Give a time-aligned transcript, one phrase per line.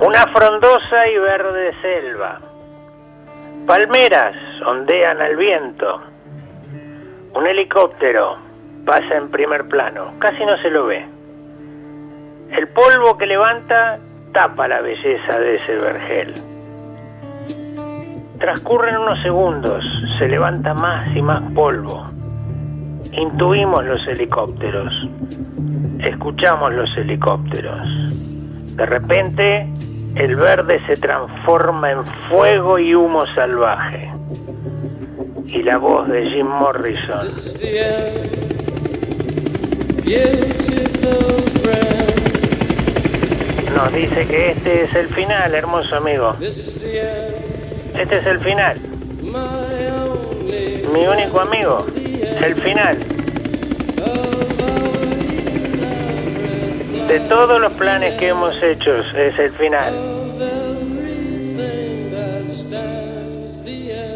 [0.00, 2.40] Una frondosa y verde selva.
[3.66, 4.34] Palmeras
[4.64, 6.00] ondean al viento.
[7.34, 8.38] Un helicóptero
[8.86, 10.14] pasa en primer plano.
[10.18, 11.06] Casi no se lo ve.
[12.50, 13.98] El polvo que levanta
[14.32, 16.32] tapa la belleza de ese vergel.
[18.38, 19.84] Transcurren unos segundos,
[20.18, 22.08] se levanta más y más polvo.
[23.12, 24.94] Intuimos los helicópteros,
[25.98, 28.39] escuchamos los helicópteros.
[28.80, 29.68] De repente,
[30.16, 34.10] el verde se transforma en fuego y humo salvaje.
[35.48, 37.28] Y la voz de Jim Morrison.
[43.76, 46.34] Nos dice que este es el final, hermoso amigo.
[46.40, 48.80] Este es el final.
[50.94, 51.84] Mi único amigo.
[52.42, 53.19] El final.
[57.10, 59.92] De todos los planes que hemos hecho es el final.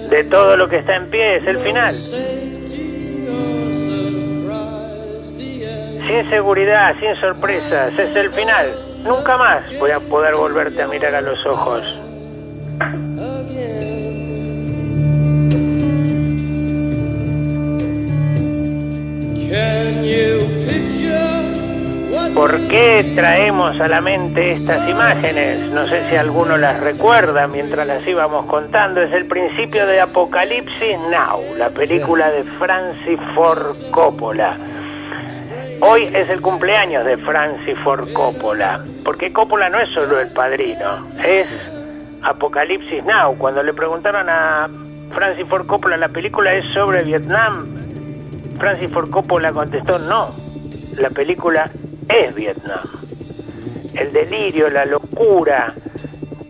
[0.08, 1.92] De todo lo que está en pie es el final.
[6.06, 8.72] Sin seguridad, sin sorpresas, es el final.
[9.02, 11.82] Nunca más voy a poder volverte a mirar a los ojos.
[22.44, 25.70] ¿Por qué traemos a la mente estas imágenes?
[25.70, 29.00] No sé si alguno las recuerda mientras las íbamos contando.
[29.00, 34.58] Es el principio de Apocalipsis Now, la película de Francis Ford Coppola.
[35.80, 41.08] Hoy es el cumpleaños de Francis Ford Coppola, porque Coppola no es solo el padrino,
[41.24, 41.46] es
[42.20, 43.38] Apocalipsis Now.
[43.38, 44.68] Cuando le preguntaron a
[45.12, 47.66] Francis Ford Coppola, la película es sobre Vietnam,
[48.58, 50.28] Francis Ford Coppola contestó no,
[50.98, 51.70] la película
[52.14, 52.86] es Vietnam.
[53.94, 55.74] El delirio, la locura,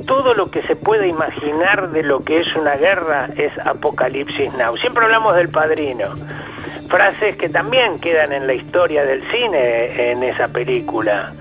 [0.07, 4.77] todo lo que se puede imaginar de lo que es una guerra es Apocalipsis Now.
[4.77, 6.15] Siempre hablamos del padrino.
[6.89, 11.33] Frases que también quedan en la historia del cine en esa película.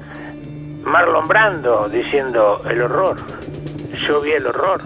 [0.83, 3.17] Marlon Brando diciendo el horror.
[4.07, 4.81] Yo vi el horror.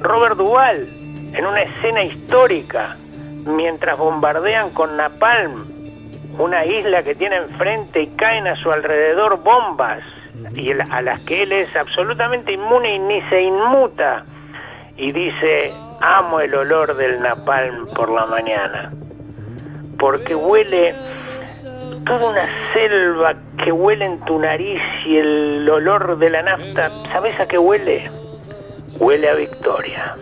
[0.00, 0.86] Robert Duvall
[1.34, 2.96] en una escena histórica
[3.46, 5.73] mientras bombardean con napalm
[6.38, 10.02] una isla que tiene enfrente y caen a su alrededor bombas
[10.54, 14.24] y a las que él es absolutamente inmune y ni se inmuta
[14.96, 18.92] y dice amo el olor del napalm por la mañana
[19.98, 20.94] porque huele
[22.04, 26.90] toda una selva que huele en tu nariz y el olor de la nafta.
[27.12, 28.10] ¿sabes a qué huele?
[28.98, 30.16] huele a victoria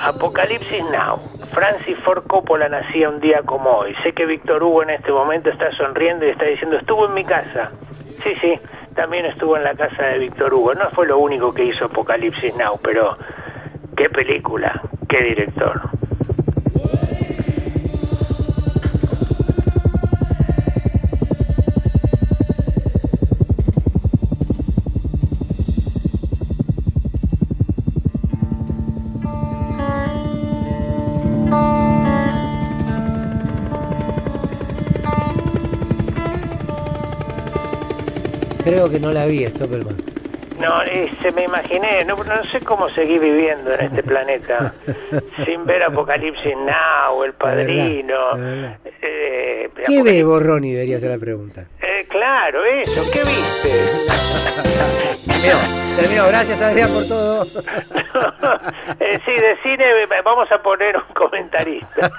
[0.00, 1.18] Apocalipsis Now.
[1.52, 3.94] Francis Ford Coppola nacía un día como hoy.
[4.02, 7.24] Sé que Víctor Hugo en este momento está sonriendo y está diciendo, estuvo en mi
[7.24, 7.70] casa.
[8.22, 8.58] Sí, sí,
[8.94, 10.74] también estuvo en la casa de Víctor Hugo.
[10.74, 13.16] No fue lo único que hizo Apocalipsis Now, pero
[13.96, 15.80] qué película, qué director.
[38.64, 39.96] Creo que no la vi, Stoppelman.
[40.58, 40.80] No,
[41.20, 44.72] se me imaginé, no, no sé cómo seguir viviendo en este planeta
[45.44, 48.38] sin ver Apocalipsis Now, El Padrino.
[49.02, 50.72] Eh, ¿Qué ve Borroni?
[50.72, 51.66] Debería ser la pregunta.
[51.82, 53.70] Eh, claro, eso, ¿qué viste?
[55.26, 55.58] terminó,
[55.96, 57.44] terminó, gracias Adrián por todo.
[59.00, 59.84] eh, sí, de cine
[60.24, 62.10] vamos a poner un comentarista.